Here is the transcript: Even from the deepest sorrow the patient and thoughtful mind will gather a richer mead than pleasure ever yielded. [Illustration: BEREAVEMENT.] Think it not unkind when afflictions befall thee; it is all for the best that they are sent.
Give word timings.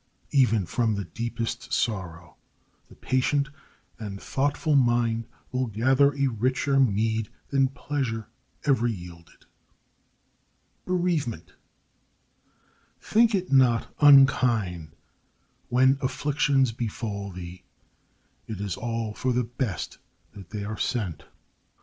Even 0.31 0.65
from 0.65 0.95
the 0.95 1.03
deepest 1.05 1.71
sorrow 1.71 2.35
the 2.89 2.95
patient 2.95 3.49
and 3.99 4.19
thoughtful 4.19 4.75
mind 4.75 5.27
will 5.51 5.67
gather 5.67 6.11
a 6.15 6.25
richer 6.25 6.79
mead 6.79 7.29
than 7.49 7.67
pleasure 7.67 8.27
ever 8.65 8.87
yielded. 8.87 9.45
[Illustration: 10.87 10.87
BEREAVEMENT.] 10.87 11.53
Think 12.99 13.35
it 13.35 13.51
not 13.51 13.93
unkind 13.99 14.95
when 15.69 15.99
afflictions 16.01 16.71
befall 16.71 17.29
thee; 17.31 17.61
it 18.47 18.59
is 18.59 18.75
all 18.75 19.13
for 19.13 19.31
the 19.33 19.43
best 19.43 19.99
that 20.33 20.49
they 20.49 20.63
are 20.63 20.79
sent. 20.79 21.25